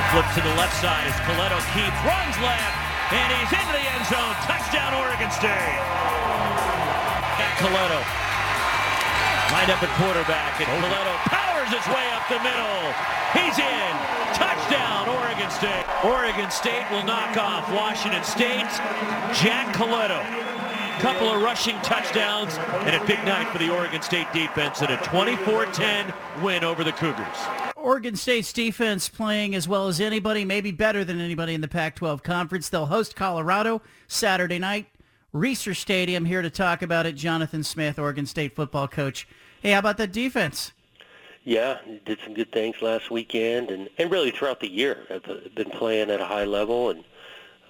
[0.00, 2.72] Now flips to the left side as Colletto keeps, runs left,
[3.12, 4.32] and he's into the end zone.
[4.48, 5.76] Touchdown, Oregon State.
[7.36, 8.00] And Colletto
[9.52, 12.80] lined up at quarterback, and Colletto powers his way up the middle.
[13.36, 13.92] He's in.
[14.32, 15.84] Touchdown, Oregon State.
[16.00, 18.80] Oregon State will knock off Washington State's
[19.36, 20.24] Jack Colletto.
[21.04, 22.56] Couple of rushing touchdowns
[22.88, 26.92] and a big night for the Oregon State defense and a 24-10 win over the
[26.92, 27.59] Cougars.
[27.80, 32.22] Oregon State's defense playing as well as anybody, maybe better than anybody in the Pac-12
[32.22, 32.68] conference.
[32.68, 34.86] They'll host Colorado Saturday night,
[35.34, 36.26] Reser Stadium.
[36.26, 39.26] Here to talk about it, Jonathan Smith, Oregon State football coach.
[39.62, 40.72] Hey, how about that defense?
[41.42, 45.06] Yeah, did some good things last weekend, and and really throughout the year.
[45.08, 47.02] Have been playing at a high level, and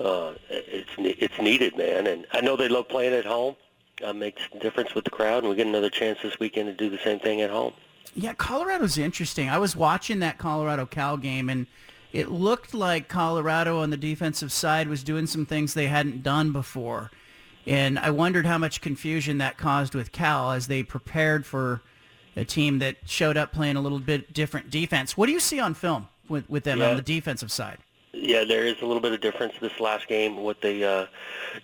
[0.01, 2.09] uh, it's it's needed, man.
[2.09, 3.55] And I know they love playing at home.
[4.05, 6.73] Uh, makes a difference with the crowd, and we get another chance this weekend to
[6.75, 7.75] do the same thing at home.
[8.15, 9.49] Yeah, Colorado's interesting.
[9.49, 11.67] I was watching that Colorado Cal game, and
[12.13, 16.53] it looked like Colorado on the defensive side was doing some things they hadn't done
[16.53, 17.11] before.
[17.67, 21.83] And I wondered how much confusion that caused with Cal as they prepared for
[22.35, 25.17] a team that showed up playing a little bit different defense.
[25.17, 26.91] What do you see on film with, with them Yeah.
[26.91, 27.79] on the defensive side?
[28.13, 30.37] Yeah, there is a little bit of difference this last game.
[30.39, 31.07] What they uh,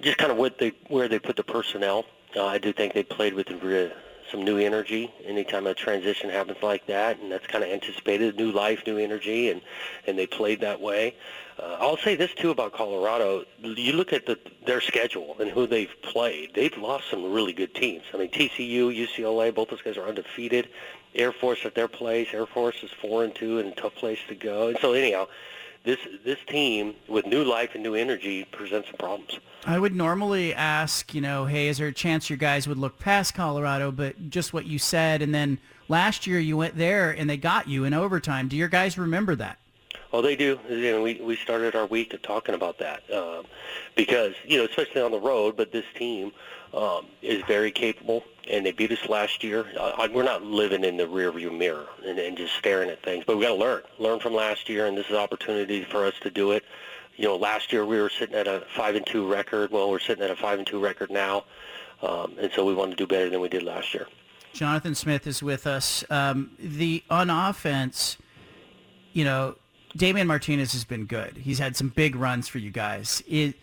[0.01, 2.05] just kind of what they where they put the personnel.
[2.37, 3.93] Uh, I do think they played with re-
[4.31, 5.13] some new energy.
[5.25, 9.51] Anytime a transition happens like that, and that's kind of anticipated, new life, new energy,
[9.51, 9.61] and
[10.07, 11.15] and they played that way.
[11.59, 13.45] Uh, I'll say this too about Colorado.
[13.63, 16.53] You look at the, their schedule and who they've played.
[16.55, 18.05] They've lost some really good teams.
[18.13, 20.69] I mean, TCU, UCLA, both those guys are undefeated.
[21.15, 22.29] Air Force at their place.
[22.33, 24.69] Air Force is four and two and a tough place to go.
[24.69, 25.29] And so anyhow,
[25.87, 29.39] this this team with new life and new energy presents some problems.
[29.65, 32.99] I would normally ask, you know, hey, is there a chance your guys would look
[32.99, 33.91] past Colorado?
[33.93, 35.59] But just what you said, and then
[35.89, 38.49] last year you went there and they got you in overtime.
[38.49, 39.59] Do your guys remember that?
[40.13, 40.59] Oh, they do.
[40.69, 43.45] And we we started our week of talking about that um,
[43.95, 45.57] because you know, especially on the road.
[45.57, 46.33] But this team
[46.75, 49.67] um, is very capable, and they beat us last year.
[49.79, 53.37] Uh, we're not living in the rearview mirror and, and just staring at things, but
[53.37, 56.15] we got to learn, learn from last year, and this is an opportunity for us
[56.23, 56.65] to do it.
[57.17, 59.71] You know, last year we were sitting at a five and two record.
[59.71, 61.45] Well, we're sitting at a five and two record now,
[62.03, 64.07] um, and so we want to do better than we did last year.
[64.53, 66.05] Jonathan Smith is with us.
[66.11, 68.17] Um, the on offense,
[69.13, 69.57] you know,
[69.97, 71.39] Damien Martinez has been good.
[71.39, 73.23] He's had some big runs for you guys.
[73.27, 73.55] Is,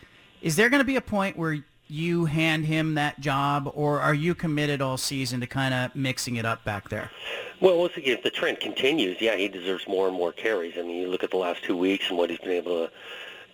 [0.42, 4.14] is there going to be a point where you hand him that job, or are
[4.14, 7.12] you committed all season to kind of mixing it up back there?
[7.60, 10.74] Well, once again, if the trend continues, yeah, he deserves more and more carries.
[10.78, 12.92] I mean, you look at the last two weeks and what he's been able to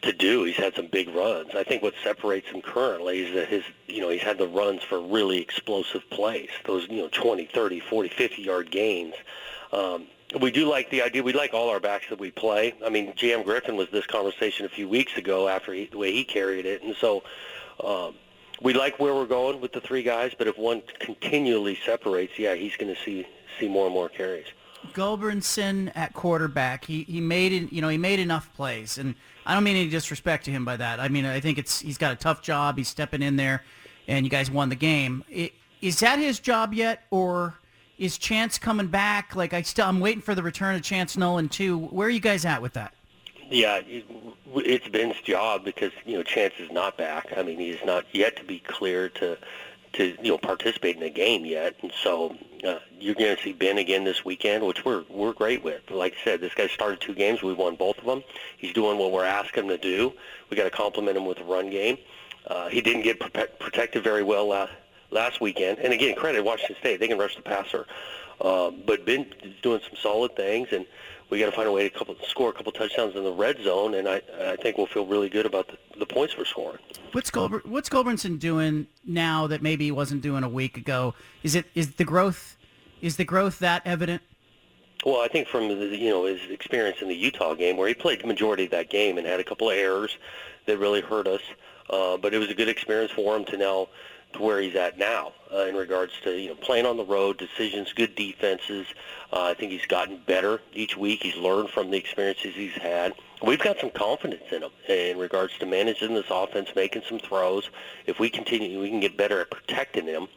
[0.01, 0.43] to do.
[0.43, 1.55] He's had some big runs.
[1.55, 4.81] I think what separates him currently is that his, you know, he's had the runs
[4.83, 6.49] for really explosive plays.
[6.65, 9.15] Those, you know, 20, 30, 40, 50 yard gains.
[9.71, 10.07] Um,
[10.39, 11.23] we do like the idea.
[11.23, 12.75] We like all our backs that we play.
[12.85, 16.11] I mean, Jam Griffin was this conversation a few weeks ago after he, the way
[16.11, 17.23] he carried it, and so
[17.83, 18.15] um,
[18.61, 20.33] we like where we're going with the three guys.
[20.37, 23.25] But if one continually separates, yeah, he's going to see
[23.59, 24.45] see more and more carries.
[24.93, 29.53] Gulbranson at quarterback, he, he made it, you know, he made enough plays, and I
[29.53, 30.99] don't mean any disrespect to him by that.
[30.99, 32.77] I mean, I think it's he's got a tough job.
[32.77, 33.63] He's stepping in there,
[34.07, 35.23] and you guys won the game.
[35.35, 35.51] I-
[35.81, 37.55] Is that his job yet, or
[37.97, 39.35] is Chance coming back?
[39.35, 41.77] Like I still, I'm waiting for the return of Chance Nolan too.
[41.77, 42.93] Where are you guys at with that?
[43.49, 47.33] Yeah, it's Ben's job because you know Chance is not back.
[47.35, 49.37] I mean, he is not yet to be cleared to
[49.93, 53.53] to you know participate in the game yet, and so uh, you're going to see
[53.53, 55.89] Ben again this weekend, which we're we're great with.
[55.89, 57.41] Like I said, this guy started two games.
[57.41, 58.23] We won both of them.
[58.57, 60.13] He's doing what we're asking him to do.
[60.51, 61.97] We got to compliment him with the run game.
[62.45, 64.73] Uh, he didn't get prote- protected very well last
[65.09, 66.99] last weekend, and again, credit Washington State.
[66.99, 67.87] They can rush the passer,
[68.41, 70.85] uh, but Ben is doing some solid things and
[71.29, 73.61] we got to find a way to couple, score a couple touchdowns in the red
[73.63, 76.79] zone, and I, I think we'll feel really good about the, the points we're scoring.
[77.11, 81.13] What's Goldber- What's Goldbranson doing now that maybe he wasn't doing a week ago?
[81.43, 82.57] Is it is the growth
[83.01, 84.21] is the growth that evident?
[85.05, 87.93] Well, I think from the, you know his experience in the Utah game, where he
[87.93, 90.17] played the majority of that game and had a couple of errors
[90.65, 91.41] that really hurt us.
[91.89, 93.87] uh, but it was a good experience for him to now
[94.33, 97.37] to where he's at now uh, in regards to you know playing on the road,
[97.37, 98.87] decisions, good defenses.
[99.31, 101.23] Uh, I think he's gotten better each week.
[101.23, 103.13] He's learned from the experiences he's had.
[103.41, 107.69] We've got some confidence in him in regards to managing this offense, making some throws.
[108.05, 110.27] If we continue, we can get better at protecting him.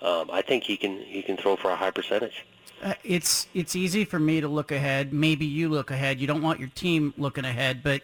[0.00, 2.44] Um, I think he can he can throw for a high percentage.
[2.82, 5.12] Uh, it's it's easy for me to look ahead.
[5.12, 6.20] Maybe you look ahead.
[6.20, 8.02] You don't want your team looking ahead, but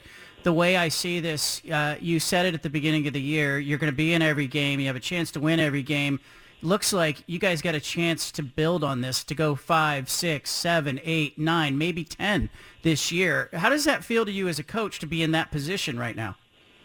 [0.48, 3.58] the way I see this, uh, you said it at the beginning of the year.
[3.58, 4.80] You're going to be in every game.
[4.80, 6.20] You have a chance to win every game.
[6.62, 10.50] Looks like you guys got a chance to build on this to go five, six,
[10.50, 12.48] seven, eight, nine, maybe ten
[12.80, 13.50] this year.
[13.52, 16.16] How does that feel to you as a coach to be in that position right
[16.16, 16.36] now?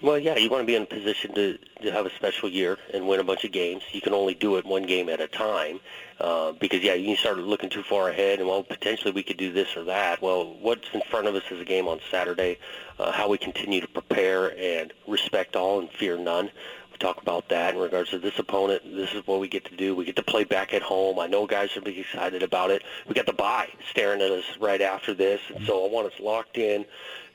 [0.03, 2.77] Well, yeah, you want to be in a position to, to have a special year
[2.93, 3.83] and win a bunch of games.
[3.93, 5.79] You can only do it one game at a time
[6.19, 9.53] uh, because, yeah, you start looking too far ahead and, well, potentially we could do
[9.53, 10.21] this or that.
[10.21, 12.59] Well, what's in front of us is a game on Saturday,
[12.99, 16.51] uh, how we continue to prepare and respect all and fear none.
[16.91, 18.83] We talk about that in regards to this opponent.
[18.83, 19.95] This is what we get to do.
[19.95, 21.17] We get to play back at home.
[21.17, 22.83] I know guys are big excited about it.
[23.07, 26.19] We got the bye staring at us right after this, and so I want us
[26.19, 26.85] locked in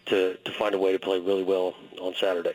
[0.08, 2.54] to, to find a way to play really well on Saturday.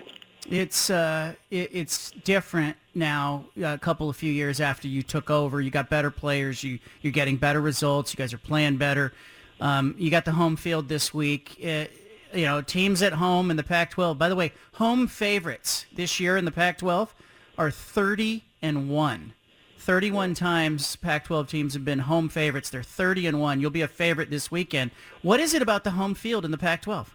[0.50, 3.46] It's uh, it, it's different now.
[3.64, 6.64] A couple of few years after you took over, you got better players.
[6.64, 8.14] You you're getting better results.
[8.14, 9.14] You guys are playing better.
[9.62, 11.58] Um, you got the home field this week.
[11.60, 11.92] It,
[12.34, 14.18] uh, you know, teams at home in the Pac-12.
[14.18, 17.10] By the way, home favorites this year in the Pac-12
[17.60, 19.34] are 30 and one.
[19.78, 22.72] 31 times Pac-12 teams have been home favorites.
[22.72, 23.60] They're 30 and one.
[23.60, 24.92] You'll be a favorite this weekend.
[25.22, 27.06] What is it about the home field in the Pac-12?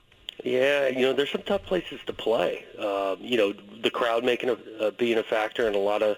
[0.44, 2.64] Yeah, you know, there's some tough places to play.
[2.78, 3.52] Um, you know,
[3.82, 6.16] the crowd making a uh, being a factor in a lot of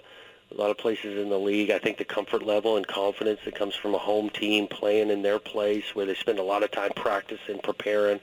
[0.51, 1.71] a lot of places in the league.
[1.71, 5.23] I think the comfort level and confidence that comes from a home team playing in
[5.23, 8.21] their place, where they spend a lot of time practicing, preparing.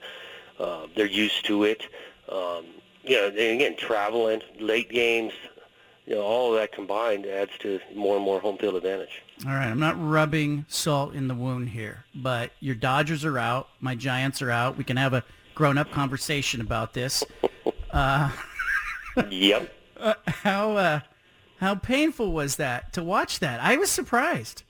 [0.58, 1.82] Uh, they're used to it.
[2.28, 2.66] Um,
[3.02, 5.32] you know, and again, traveling, late games,
[6.06, 9.22] you know, all of that combined adds to more and more home field advantage.
[9.46, 13.68] All right, I'm not rubbing salt in the wound here, but your Dodgers are out,
[13.80, 14.76] my Giants are out.
[14.76, 15.24] We can have a
[15.58, 17.24] grown-up conversation about this.
[17.90, 18.30] Uh,
[19.30, 19.74] yep.
[19.98, 21.00] Uh, how uh,
[21.58, 23.58] how painful was that to watch that?
[23.60, 24.62] I was surprised.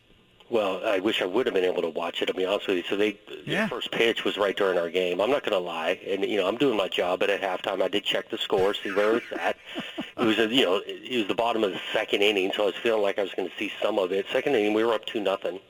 [0.50, 2.26] Well, I wish I would have been able to watch it.
[2.26, 3.64] To be honest with you, so they Yeah.
[3.64, 5.20] the first pitch was right during our game.
[5.20, 7.20] I'm not going to lie, and you know I'm doing my job.
[7.20, 9.56] But at halftime, I did check the score, see where it's at.
[10.16, 12.66] It was a, you know it was the bottom of the second inning, so I
[12.66, 14.24] was feeling like I was going to see some of it.
[14.32, 15.60] Second inning, we were up two nothing,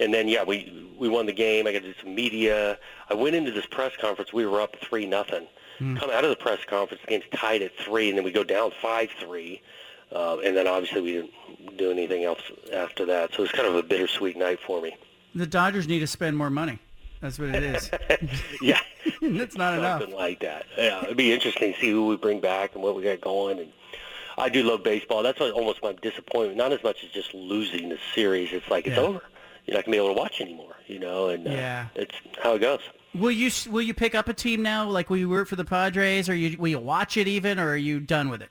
[0.00, 1.66] and then yeah, we we won the game.
[1.66, 2.78] I got to do some media.
[3.08, 4.32] I went into this press conference.
[4.32, 5.46] We were up three nothing.
[5.78, 8.44] Come out of the press conference, the game's tied at three, and then we go
[8.44, 9.62] down five three.
[10.14, 13.30] Uh, and then obviously we didn't do anything else after that.
[13.32, 14.94] So it was kind of a bittersweet night for me.
[15.34, 16.80] The Dodgers need to spend more money.
[17.20, 17.90] That's what it is.
[18.60, 18.80] Yeah,
[19.22, 20.00] That's not enough.
[20.02, 20.66] something like that.
[20.76, 23.58] Yeah, it'd be interesting to see who we bring back and what we got going.
[23.60, 23.72] And
[24.36, 25.22] I do love baseball.
[25.22, 26.58] That's almost my disappointment.
[26.58, 28.52] Not as much as just losing the series.
[28.52, 29.02] It's like it's Yeah.
[29.02, 29.22] over.
[29.70, 30.74] You're not gonna be able to watch anymore.
[30.88, 31.86] You know, and uh, Yeah.
[31.94, 32.80] it's how it goes.
[33.14, 35.64] Will you will you pick up a team now, like will you root for the
[35.64, 38.48] Padres, or you will you watch it even, or are you done with it?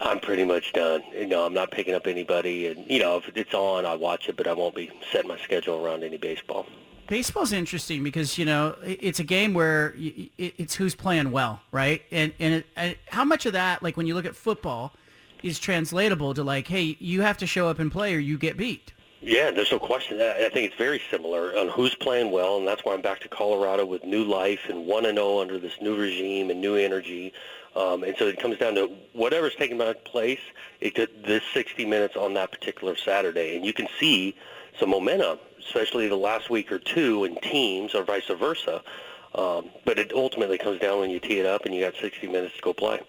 [0.00, 1.02] I'm pretty much done.
[1.14, 4.30] You know, I'm not picking up anybody, and you know, if it's on, I watch
[4.30, 6.64] it, but I won't be setting my schedule around any baseball.
[7.06, 9.94] Baseball's interesting because you know it's a game where
[10.38, 12.00] it's who's playing well, right?
[12.10, 14.94] And and, it, and how much of that, like when you look at football,
[15.42, 18.56] is translatable to like, hey, you have to show up and play or you get
[18.56, 18.92] beat.
[19.24, 20.20] Yeah, there's no question.
[20.20, 23.28] I think it's very similar on who's playing well, and that's why I'm back to
[23.28, 27.32] Colorado with new life and 1 and 0 under this new regime and new energy.
[27.76, 30.40] Um, and so it comes down to whatever's taking place.
[30.80, 34.34] It this 60 minutes on that particular Saturday, and you can see
[34.80, 38.82] some momentum, especially the last week or two in teams or vice versa.
[39.36, 42.26] Um, but it ultimately comes down when you tee it up and you got 60
[42.26, 43.00] minutes to go play.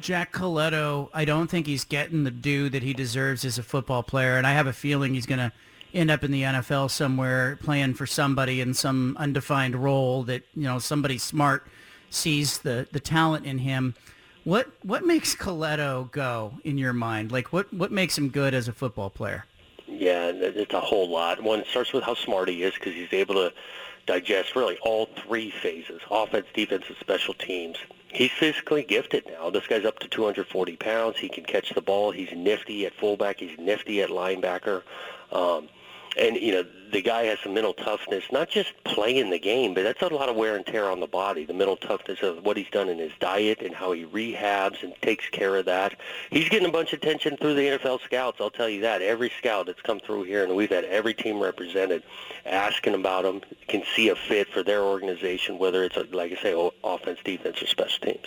[0.00, 4.02] Jack Colletto, I don't think he's getting the due that he deserves as a football
[4.02, 5.52] player, and I have a feeling he's going to
[5.94, 10.62] end up in the NFL somewhere playing for somebody in some undefined role that you
[10.62, 11.66] know somebody smart
[12.10, 13.94] sees the the talent in him.
[14.44, 17.30] What what makes Colletto go in your mind?
[17.30, 19.44] Like what what makes him good as a football player?
[19.86, 21.42] Yeah, it's a whole lot.
[21.42, 23.52] One, starts with how smart he is because he's able to
[24.06, 27.76] digest really all three phases, offense, defense, and special teams.
[28.08, 29.48] He's physically gifted now.
[29.48, 31.16] This guy's up to 240 pounds.
[31.18, 32.10] He can catch the ball.
[32.10, 33.40] He's nifty at fullback.
[33.40, 34.82] He's nifty at linebacker.
[35.30, 35.68] Um,
[36.16, 39.82] and, you know, the guy has some mental toughness, not just playing the game, but
[39.82, 42.56] that's a lot of wear and tear on the body, the mental toughness of what
[42.56, 45.98] he's done in his diet and how he rehabs and takes care of that.
[46.30, 49.00] He's getting a bunch of attention through the NFL scouts, I'll tell you that.
[49.00, 52.02] Every scout that's come through here, and we've had every team represented,
[52.44, 56.70] asking about him, can see a fit for their organization, whether it's, like I say,
[56.84, 58.26] offense, defense, or special teams.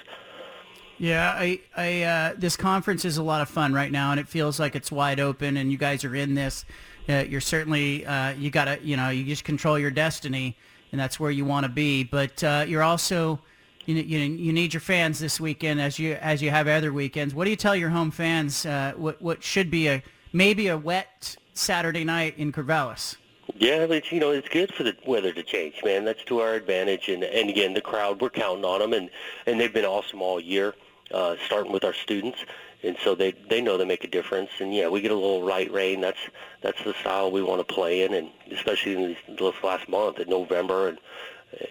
[0.97, 4.27] Yeah, I, I, uh, this conference is a lot of fun right now, and it
[4.27, 6.65] feels like it's wide open, and you guys are in this.
[7.07, 10.57] Uh, you're certainly, uh, you gotta, you know, you just control your destiny,
[10.91, 12.03] and that's where you want to be.
[12.03, 13.39] But uh, you're also,
[13.85, 17.35] you, you, you need your fans this weekend as you as you have other weekends.
[17.35, 18.65] What do you tell your home fans?
[18.65, 20.01] Uh, what what should be a
[20.33, 23.17] maybe a wet Saturday night in Corvallis?
[23.57, 26.03] Yeah, but you know it's good for the weather to change, man.
[26.03, 29.09] That's to our advantage, and and again the crowd, we're counting on them, and
[29.45, 30.73] and they've been awesome all year
[31.11, 32.39] uh, starting with our students,
[32.85, 34.49] and so they they know they make a difference.
[34.59, 36.01] And yeah, we get a little light rain.
[36.01, 36.19] That's
[36.61, 40.19] that's the style we want to play in, and especially in this, this last month
[40.19, 40.99] in November and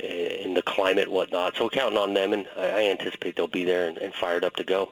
[0.01, 1.57] in the climate and whatnot.
[1.57, 4.45] So we're counting on them, and I, I anticipate they'll be there and, and fired
[4.45, 4.91] up to go.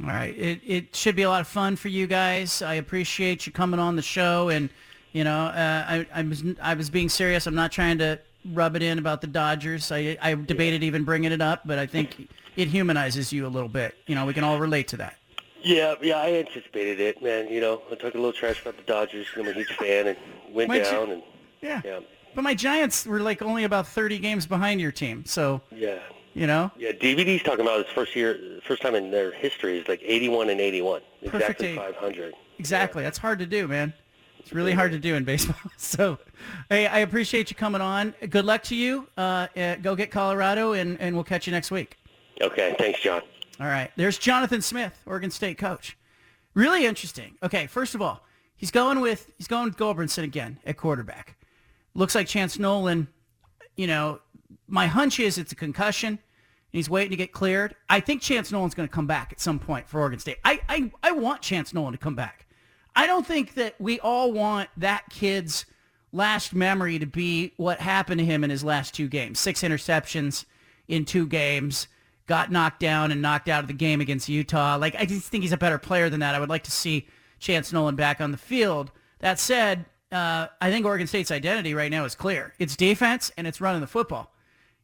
[0.00, 2.62] All right, it it should be a lot of fun for you guys.
[2.62, 4.68] I appreciate you coming on the show, and
[5.12, 7.46] you know, uh, I I was I was being serious.
[7.46, 8.18] I'm not trying to
[8.52, 9.90] rub it in about the Dodgers.
[9.90, 13.68] I I debated even bringing it up, but I think it humanizes you a little
[13.68, 13.96] bit.
[14.06, 15.16] You know, we can all relate to that.
[15.62, 17.48] Yeah, yeah, I anticipated it, man.
[17.48, 19.26] You know, I talked a little trash about the Dodgers.
[19.36, 20.16] I'm a huge fan, and
[20.50, 21.22] went My down, Gi- and
[21.62, 21.82] Yeah.
[21.84, 22.00] yeah,
[22.34, 25.98] But my Giants were like only about 30 games behind your team, so yeah,
[26.34, 26.70] you know.
[26.76, 26.92] yeah.
[26.92, 30.60] DVD's talking about his first year, first time in their history is like 81 and
[30.60, 31.76] 81, Perfect exactly age.
[31.76, 32.34] 500.
[32.58, 33.02] Exactly.
[33.02, 33.92] That's hard to do, man.
[34.38, 35.56] It's really hard to do in baseball.
[35.76, 36.18] So,
[36.70, 38.14] hey, I appreciate you coming on.
[38.30, 39.08] Good luck to you.
[39.16, 39.48] Uh,
[39.82, 41.96] go get Colorado, and, and we'll catch you next week.
[42.40, 43.22] Okay, thanks, John.
[43.60, 43.90] All right.
[43.96, 45.96] There's Jonathan Smith, Oregon State coach.
[46.54, 47.36] Really interesting.
[47.42, 48.24] Okay, first of all,
[48.56, 51.36] he's going with he's going with Goldbrinson again at quarterback.
[51.94, 53.08] Looks like Chance Nolan.
[53.76, 54.20] You know,
[54.66, 56.08] my hunch is it's a concussion.
[56.10, 56.18] and
[56.72, 57.74] He's waiting to get cleared.
[57.88, 60.38] I think Chance Nolan's going to come back at some point for Oregon State.
[60.44, 62.46] I, I I want Chance Nolan to come back.
[62.94, 65.66] I don't think that we all want that kid's
[66.12, 69.38] last memory to be what happened to him in his last two games.
[69.38, 70.46] Six interceptions
[70.88, 71.88] in two games,
[72.26, 74.76] got knocked down and knocked out of the game against Utah.
[74.76, 76.34] Like, I just think he's a better player than that.
[76.34, 77.06] I would like to see
[77.38, 78.90] Chance Nolan back on the field.
[79.20, 82.52] That said, uh, I think Oregon State's identity right now is clear.
[82.58, 84.32] It's defense and it's running the football.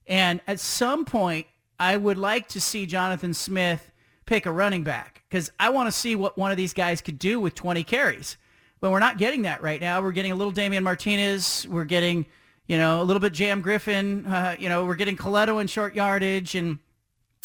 [0.06, 1.46] And at some point,
[1.78, 3.90] I would like to see Jonathan Smith
[4.26, 7.18] pick a running back because I want to see what one of these guys could
[7.18, 8.36] do with 20 carries.
[8.80, 10.02] But we're not getting that right now.
[10.02, 11.66] We're getting a little Damien Martinez.
[11.68, 12.26] We're getting,
[12.66, 14.26] you know, a little bit Jam Griffin.
[14.26, 16.80] Uh, you know, we're getting Colletto in short yardage, and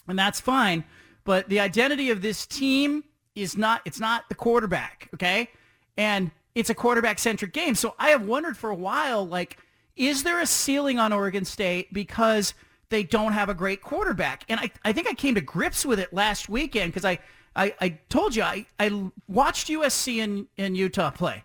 [0.08, 0.84] and that's fine.
[1.24, 3.04] But the identity of this team
[3.36, 3.82] is not.
[3.86, 5.10] It's not the quarterback.
[5.14, 5.50] Okay,
[5.98, 7.76] and it's a quarterback centric game.
[7.76, 9.58] So I have wondered for a while, like,
[9.96, 12.56] is there a ceiling on Oregon State because
[12.90, 14.44] they don't have a great quarterback?
[14.50, 17.20] And I, I think I came to grips with it last weekend because I,
[17.56, 21.44] I, I told you I, I watched USC and, and Utah play.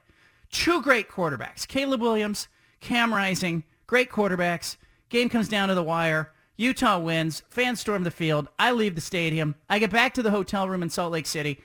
[0.51, 2.49] Two great quarterbacks, Caleb Williams,
[2.81, 4.77] Cam Rising, great quarterbacks.
[5.09, 6.33] Game comes down to the wire.
[6.63, 7.43] Utah wins.
[7.51, 8.49] Fans storm the field.
[8.59, 9.57] I leave the stadium.
[9.69, 11.61] I get back to the hotel room in Salt Lake City.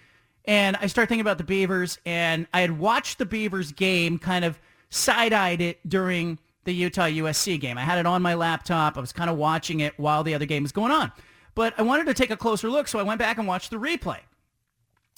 [0.45, 4.43] And I start thinking about the Beavers, and I had watched the Beavers game, kind
[4.43, 7.77] of side-eyed it during the Utah USC game.
[7.77, 8.97] I had it on my laptop.
[8.97, 11.11] I was kind of watching it while the other game was going on.
[11.53, 13.77] But I wanted to take a closer look, so I went back and watched the
[13.77, 14.19] replay.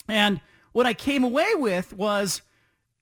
[0.07, 2.41] And what I came away with was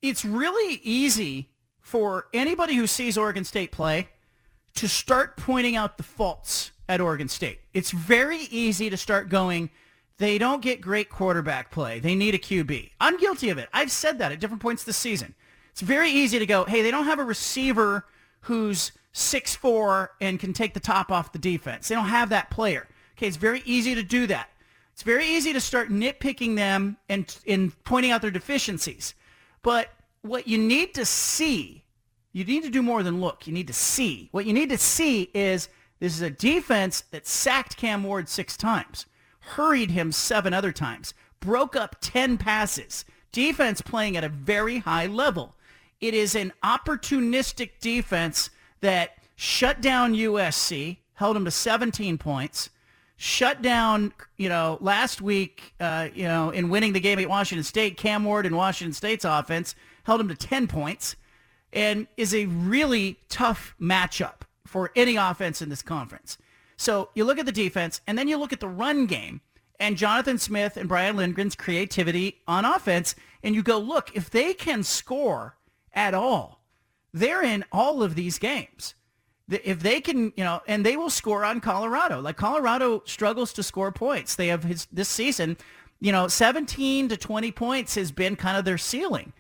[0.02, 4.10] it's really easy for anybody who sees Oregon State play
[4.78, 7.60] to start pointing out the faults at Oregon State.
[7.74, 9.70] It's very easy to start going,
[10.18, 12.00] they don't get great quarterback play.
[12.00, 12.92] They need a QB.
[13.02, 13.70] I'm guilty of it.
[13.74, 15.36] I've said that at different points this season.
[15.72, 18.06] It's very easy to go, hey, they don't have a receiver
[18.42, 21.88] who's 6'4 and can take the top off the defense.
[21.88, 22.88] They don't have that player.
[23.18, 24.50] Okay, it's very easy to do that.
[24.94, 29.16] It's very easy to start nitpicking them and, and pointing out their deficiencies.
[29.64, 29.90] But
[30.22, 31.84] what you need to see,
[32.38, 33.48] you need to do more than look.
[33.48, 34.30] You need to see.
[34.32, 38.56] What you need to see is this is a defense that sacked Cam Ward six
[38.56, 39.08] times,
[39.40, 43.06] hurried him seven other times, broke up 10 passes.
[43.32, 45.56] Defense playing at a very high level.
[46.00, 48.52] It is an opportunistic defense
[48.82, 52.70] that shut down USC, held them to 17 points,
[53.16, 57.64] shut down, you know, last week, uh, you know, in winning the game at Washington
[57.64, 61.16] State, Cam Ward and Washington State's offense held them to 10 points
[61.78, 66.40] and is a really tough matchup for any offense in this conference.
[66.76, 69.42] So you look at the defense and then you look at the run game
[69.80, 74.56] and Jonathan Smith and Brian Lindgren's creativity on offense and you go, look, if they
[74.56, 75.56] can score
[75.94, 76.64] at all,
[77.14, 78.96] they're in all of these games.
[79.48, 82.22] If they can, you know, and they will score on Colorado.
[82.22, 84.36] Like Colorado struggles to score points.
[84.36, 85.58] They have his this season,
[86.00, 89.32] you know, 17 to 20 points has been kind of their ceiling.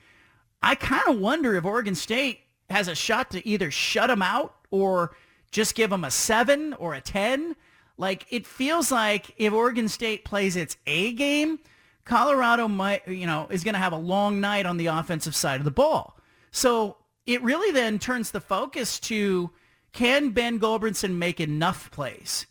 [0.61, 4.55] I kind of wonder if Oregon State has a shot to either shut them out
[4.71, 5.15] or
[5.51, 7.55] just give them a seven or a 10.
[7.97, 11.59] Like it feels like if Oregon State plays its A game,
[12.05, 15.59] Colorado might, you know, is going to have a long night on the offensive side
[15.59, 16.17] of the ball.
[16.51, 19.51] So it really then turns the focus to
[19.93, 22.45] can Ben Gulbranson make enough plays?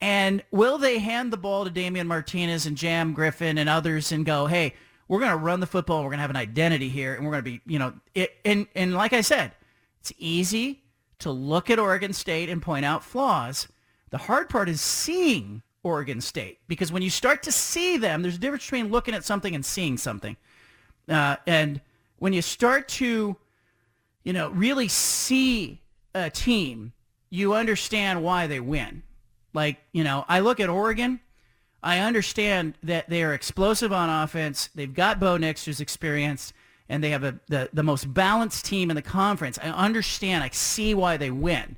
[0.00, 4.24] And will they hand the ball to Damien Martinez and Jam Griffin and others and
[4.24, 4.74] go, hey,
[5.10, 6.04] we're going to run the football.
[6.04, 7.14] We're going to have an identity here.
[7.14, 9.50] And we're going to be, you know, it, and, and like I said,
[9.98, 10.84] it's easy
[11.18, 13.66] to look at Oregon State and point out flaws.
[14.10, 18.36] The hard part is seeing Oregon State because when you start to see them, there's
[18.36, 20.36] a difference between looking at something and seeing something.
[21.08, 21.80] Uh, and
[22.20, 23.36] when you start to,
[24.22, 25.82] you know, really see
[26.14, 26.92] a team,
[27.30, 29.02] you understand why they win.
[29.54, 31.18] Like, you know, I look at Oregon.
[31.82, 34.68] I understand that they are explosive on offense.
[34.74, 36.52] They've got Bo Nix, who's experienced,
[36.88, 39.58] and they have a, the, the most balanced team in the conference.
[39.62, 40.44] I understand.
[40.44, 41.76] I see why they win.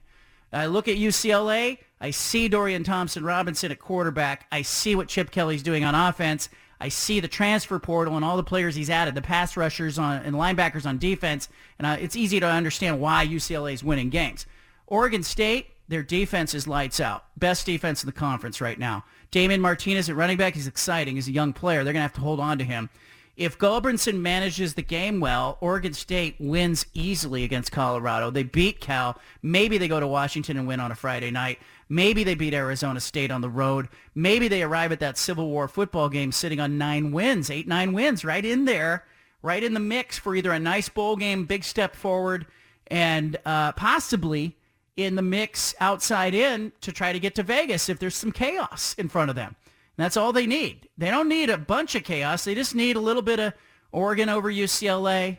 [0.52, 1.78] I look at UCLA.
[2.00, 4.46] I see Dorian Thompson Robinson at quarterback.
[4.50, 6.48] I see what Chip Kelly's doing on offense.
[6.80, 10.20] I see the transfer portal and all the players he's added, the pass rushers on
[10.24, 14.46] and linebackers on defense, and it's easy to understand why UCLA is winning games.
[14.88, 17.24] Oregon State, their defense is lights out.
[17.36, 19.04] Best defense in the conference right now.
[19.30, 21.16] Damon Martinez at running back, he's exciting.
[21.16, 21.84] He's a young player.
[21.84, 22.90] They're going to have to hold on to him.
[23.34, 28.30] If Gulbranson manages the game well, Oregon State wins easily against Colorado.
[28.30, 29.18] They beat Cal.
[29.40, 31.58] Maybe they go to Washington and win on a Friday night.
[31.88, 33.88] Maybe they beat Arizona State on the road.
[34.14, 37.94] Maybe they arrive at that Civil War football game sitting on nine wins, eight, nine
[37.94, 39.06] wins, right in there,
[39.40, 42.46] right in the mix for either a nice bowl game, big step forward,
[42.88, 44.56] and uh, possibly
[44.96, 48.94] in the mix outside in to try to get to Vegas if there's some chaos
[48.98, 49.56] in front of them.
[49.96, 50.88] And that's all they need.
[50.96, 52.44] They don't need a bunch of chaos.
[52.44, 53.54] They just need a little bit of
[53.90, 55.38] Oregon over UCLA,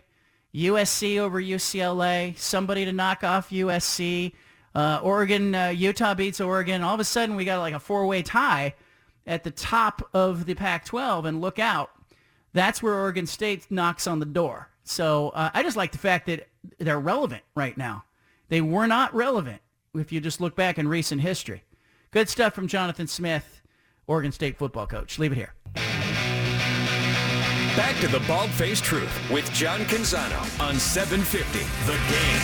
[0.54, 4.34] USC over UCLA, somebody to knock off USC.
[4.76, 6.82] Uh, Oregon, uh, Utah beats Oregon.
[6.82, 8.74] All of a sudden, we got like a four-way tie
[9.26, 11.92] at the top of the Pac-12, and look out.
[12.54, 14.70] That's where Oregon State knocks on the door.
[14.84, 18.04] So uh, I just like the fact that they're relevant right now.
[18.54, 19.64] They were not relevant
[19.96, 21.64] if you just look back in recent history.
[22.12, 23.64] Good stuff from Jonathan Smith,
[24.06, 25.18] Oregon State football coach.
[25.18, 25.56] Leave it here.
[27.76, 32.42] Back to the Bald Faced Truth with John Canzano on 750 The Game.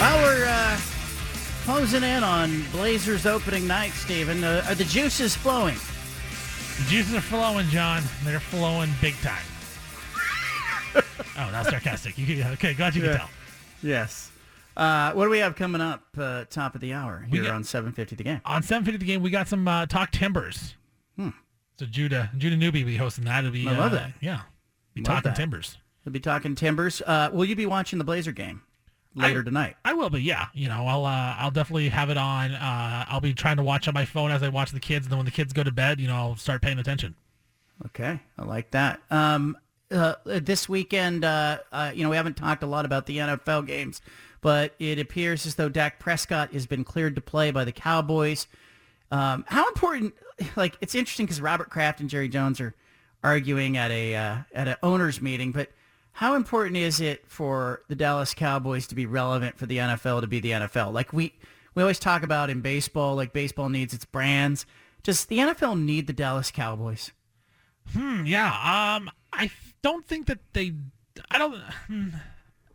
[0.00, 0.93] Well, we're uh,
[1.64, 4.44] closing in on Blazers opening night, Stephen.
[4.44, 5.74] Uh, are the juices flowing?
[5.74, 8.02] The juices are flowing, John.
[8.24, 9.42] They're flowing big time.
[10.94, 12.18] oh, that's sarcastic.
[12.18, 13.30] You can, okay, glad you can tell.
[13.82, 14.30] Yes.
[14.76, 17.64] Uh, what do we have coming up uh, top of the hour here got- on
[17.64, 18.40] 750 The Game?
[18.44, 20.74] On 750 the game, we got some uh, talk timbers.
[21.76, 23.40] So Judah, Judah Newby will be hosting that.
[23.40, 23.70] It'll be, Hmm.
[23.70, 24.12] I love uh, that.
[24.20, 24.42] Yeah,
[24.94, 25.36] be Love talking that.
[25.36, 25.76] timbers.
[26.04, 27.02] We'll be talking Timbers.
[27.04, 28.62] Uh, will you be watching the Blazer game
[29.14, 29.76] later I- tonight?
[29.84, 30.46] I will be, yeah.
[30.54, 32.52] You know, I'll uh, I'll definitely have it on.
[32.52, 35.06] Uh, I'll be trying to watch on my phone as I watch the kids.
[35.06, 37.14] And then when the kids go to bed, you know, I'll start paying attention.
[37.86, 39.00] Okay, I like that.
[39.10, 39.56] Um,
[39.90, 43.66] uh, this weekend, uh, uh, you know, we haven't talked a lot about the NFL
[43.66, 44.00] games,
[44.40, 48.46] but it appears as though Dak Prescott has been cleared to play by the Cowboys.
[49.10, 50.14] Um, how important?
[50.56, 52.74] Like, it's interesting because Robert Kraft and Jerry Jones are
[53.22, 55.68] arguing at a uh, at an owners meeting, but
[56.14, 60.26] how important is it for the Dallas Cowboys to be relevant for the NFL to
[60.26, 60.92] be the NFL?
[60.92, 61.34] Like we
[61.74, 64.64] we always talk about in baseball, like baseball needs its brands.
[65.02, 67.12] Does the NFL need the Dallas Cowboys?
[67.92, 68.46] Hmm, yeah.
[68.96, 69.50] Um, I
[69.82, 70.72] don't think that they.
[71.30, 71.56] I don't.
[71.88, 72.08] Hmm.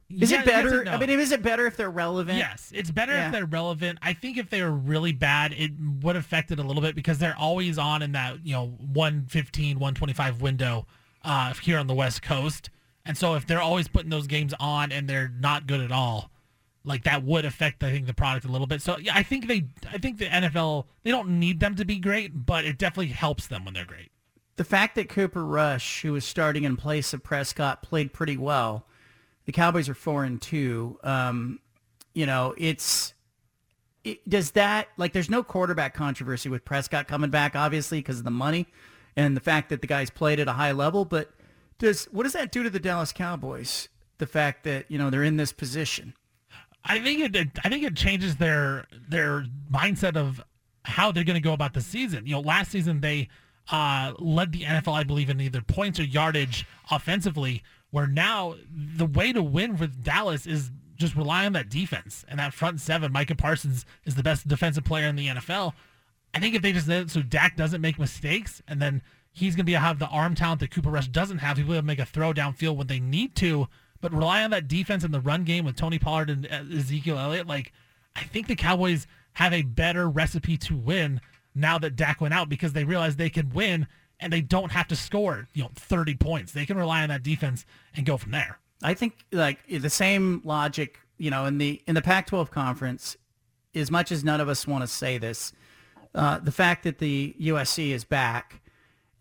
[0.09, 0.83] Is Yeah, it better?
[0.83, 0.91] no.
[0.91, 2.37] I mean, is it better if they're relevant?
[2.39, 3.27] Yes, it's better Yeah.
[3.27, 3.99] if they're relevant.
[4.01, 5.71] I think if they were really bad, it
[6.01, 9.77] would affect it a little bit because they're always on in that, you know, 115,
[9.77, 10.87] 125 window
[11.23, 12.69] uh, here on the West Coast.
[13.05, 16.31] And so if they're always putting those games on and they're not good at all,
[16.83, 18.81] like that would affect, I think, the product a little bit.
[18.81, 21.97] So yeah, I think they, I think the NFL, they don't need them to be
[21.97, 24.11] great, but it definitely helps them when they're great.
[24.55, 28.85] The fact that Cooper Rush, who was starting in place of Prescott, played pretty well.
[29.45, 30.99] The Cowboys are four and two.
[31.03, 31.59] Um,
[32.13, 33.13] you know, it's
[34.03, 38.25] it, does that like there's no quarterback controversy with Prescott coming back, obviously because of
[38.25, 38.67] the money
[39.15, 41.05] and the fact that the guys played at a high level.
[41.05, 41.31] But
[41.79, 43.89] does what does that do to the Dallas Cowboys?
[44.19, 46.13] The fact that you know they're in this position.
[46.83, 47.47] I think it.
[47.63, 50.41] I think it changes their their mindset of
[50.83, 52.25] how they're going to go about the season.
[52.25, 53.29] You know, last season they
[53.71, 57.63] uh, led the NFL, I believe, in either points or yardage offensively.
[57.91, 62.39] Where now the way to win with Dallas is just rely on that defense and
[62.39, 63.11] that front seven.
[63.11, 65.73] Micah Parsons is the best defensive player in the NFL.
[66.33, 69.01] I think if they just so Dak doesn't make mistakes and then
[69.39, 71.57] he's going to be have the arm talent that Cooper Rush doesn't have.
[71.57, 73.67] He'll be able to make a throw downfield when they need to,
[74.01, 77.17] but rely on that defense in the run game with Tony Pollard and uh, Ezekiel
[77.17, 77.47] Elliott.
[77.47, 77.73] Like,
[78.15, 81.21] I think the Cowboys have a better recipe to win
[81.55, 83.87] now that Dak went out because they realize they can win
[84.19, 86.51] and they don't have to score, you know, 30 points.
[86.51, 88.59] They can rely on that defense and go from there.
[88.83, 93.17] I think like the same logic, you know, in the in the Pac-12 conference,
[93.75, 95.53] as much as none of us want to say this,
[96.15, 98.61] uh, the fact that the USC is back,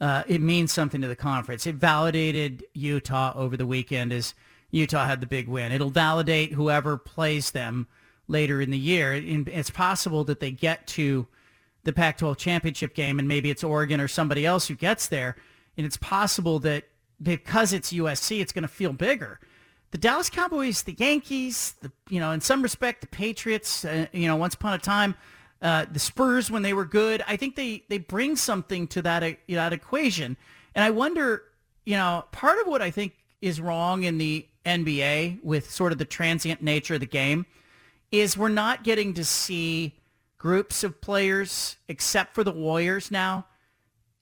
[0.01, 1.67] uh, it means something to the conference.
[1.67, 4.35] It validated Utah over the weekend as
[4.71, 5.73] Utah had the big win.
[5.73, 7.89] It'll validate whoever plays them
[8.29, 9.15] later in the year.
[9.15, 11.27] It's possible that they get to
[11.85, 15.37] the Pac-12 championship game and maybe it's Oregon or somebody else who gets there.
[15.77, 16.85] And it's possible that
[17.21, 19.41] because it's USC, it's going to feel bigger.
[19.91, 24.27] The Dallas Cowboys, the Yankees, the, you know, in some respect, the Patriots, uh, you
[24.27, 25.15] know, once upon a time,
[25.61, 27.23] uh, the Spurs when they were good.
[27.27, 30.37] I think they, they bring something to that, uh, that equation.
[30.75, 31.43] And I wonder,
[31.85, 35.99] you know, part of what I think is wrong in the NBA with sort of
[35.99, 37.47] the transient nature of the game
[38.11, 39.95] is we're not getting to see
[40.39, 43.47] groups of players, except for the Warriors now,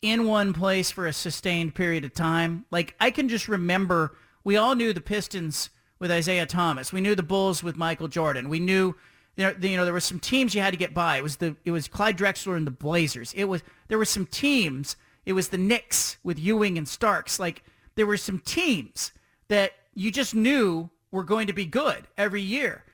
[0.02, 2.64] in one place for a sustained period of time.
[2.70, 6.92] Like I can just remember we all knew the Pistons with Isiah Thomas.
[6.92, 8.48] We knew the Bulls with Michael Jordan.
[8.48, 8.94] We knew
[9.36, 11.18] you know, you know there were some teams you had to get by.
[11.18, 13.32] It was the it was Clyde Drexler and the Blazers.
[13.34, 14.96] It was there were some teams.
[15.24, 17.38] It was the Knicks with Ewing and Starks.
[17.38, 17.62] Like
[17.94, 19.12] there were some teams
[19.48, 22.84] that you just knew were going to be good every year.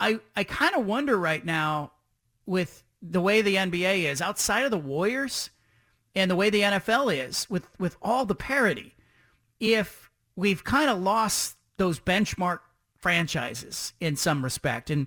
[0.00, 1.92] I I kind of wonder right now
[2.46, 5.50] with the way the NBA is outside of the Warriors
[6.14, 8.94] and the way the NFL is with with all the parity
[9.60, 12.60] if we've kind of lost those benchmark
[12.96, 15.06] franchises in some respect and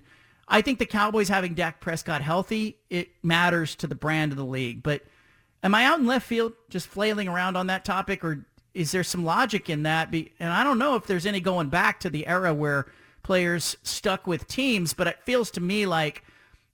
[0.50, 4.44] I think the Cowboys having Dak Prescott healthy it matters to the brand of the
[4.44, 5.02] league but
[5.62, 9.04] am I out in left field just flailing around on that topic or is there
[9.04, 12.26] some logic in that and I don't know if there's any going back to the
[12.26, 12.86] era where
[13.22, 16.24] players stuck with teams but it feels to me like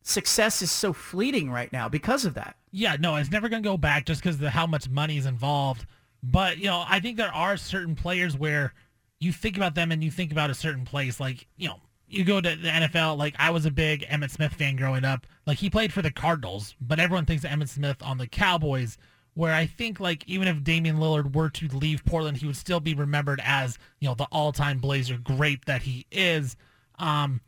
[0.07, 2.57] success is so fleeting right now because of that.
[2.71, 5.27] Yeah, no, it's never going to go back just because of how much money is
[5.27, 5.85] involved.
[6.23, 8.73] But, you know, I think there are certain players where
[9.19, 11.19] you think about them and you think about a certain place.
[11.19, 14.55] Like, you know, you go to the NFL, like I was a big Emmitt Smith
[14.55, 15.27] fan growing up.
[15.47, 18.99] Like he played for the Cardinals, but everyone thinks of Emmitt Smith on the Cowboys,
[19.35, 22.81] where I think like even if Damian Lillard were to leave Portland, he would still
[22.81, 26.57] be remembered as, you know, the all-time Blazer great that he is.
[26.99, 27.41] Um,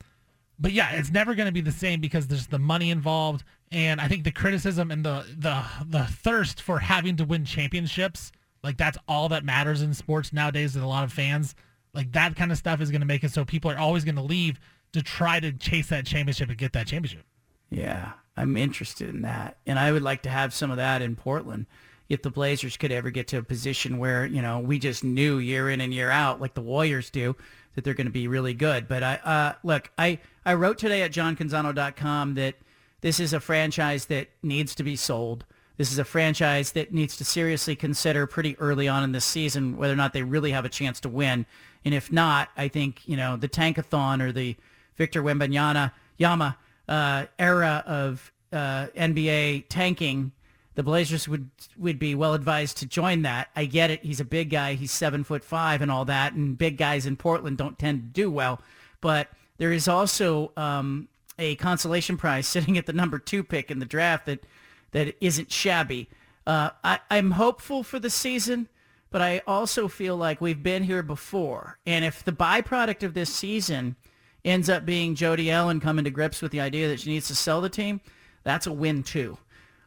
[0.59, 4.01] but yeah, it's never going to be the same because there's the money involved, and
[4.01, 8.33] I think the criticism and the the the thirst for having to win championships,
[8.65, 10.75] like that's all that matters in sports nowadays.
[10.75, 11.55] With a lot of fans,
[11.99, 14.15] like that kind of stuff is going to make it so people are always going
[14.15, 14.61] to leave
[14.93, 17.27] to try to chase that championship and get that championship.
[17.71, 21.17] Yeah, I'm interested in that, and I would like to have some of that in
[21.17, 21.67] Portland.
[22.09, 25.39] If the Blazers could ever get to a position where you know we just knew
[25.39, 27.35] year in and year out, like the Warriors do,
[27.75, 28.87] that they're going to be really good.
[28.87, 32.55] But I uh, look, I I wrote today at johncanzano.com that
[33.01, 35.45] this is a franchise that needs to be sold.
[35.79, 39.77] This is a franchise that needs to seriously consider pretty early on in this season
[39.77, 41.47] whether or not they really have a chance to win.
[41.85, 44.57] And if not, I think, you know, the tankathon or the
[44.97, 50.33] Victor Wembanyama Yama uh, era of uh, NBA tanking
[50.79, 53.49] the Blazers would would be well advised to join that.
[53.57, 54.05] I get it.
[54.05, 54.75] He's a big guy.
[54.75, 56.35] He's seven foot five and all that.
[56.35, 58.61] And big guys in Portland don't tend to do well.
[59.01, 63.81] But there is also um, a consolation prize sitting at the number two pick in
[63.81, 64.45] the draft that
[64.93, 66.09] that isn't shabby.
[66.47, 68.69] Uh, I, I'm hopeful for the season,
[69.11, 71.79] but I also feel like we've been here before.
[71.87, 73.97] And if the byproduct of this season
[74.45, 77.35] ends up being Jody Allen coming to grips with the idea that she needs to
[77.35, 78.01] sell the team,
[78.45, 79.37] that's a win too.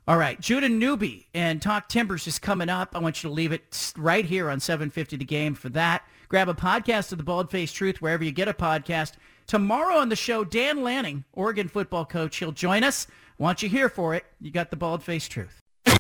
[0.08, 2.96] All right, Judah Newby and Talk Timbers is coming up.
[2.96, 6.04] I want you to leave it right here on 750 The Game for that.
[6.28, 9.14] Grab a podcast of The Bald Faced Truth wherever you get a podcast.
[9.52, 13.06] Tomorrow on the show, Dan Lanning, Oregon football coach, he'll join us.
[13.38, 14.24] Want you here for it.
[14.40, 15.60] You got The Bald Faced Truth.
[15.84, 15.94] We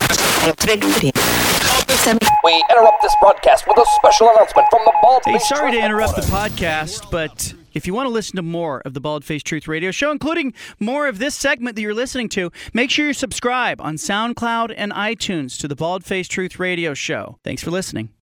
[2.69, 6.15] interrupt this broadcast with a special announcement from the Bald Hey, Faced sorry to interrupt
[6.15, 9.67] the podcast, but if you want to listen to more of the Bald Face Truth
[9.67, 13.81] Radio Show, including more of this segment that you're listening to, make sure you subscribe
[13.81, 17.37] on SoundCloud and iTunes to the Bald Face Truth Radio Show.
[17.43, 18.11] Thanks for listening.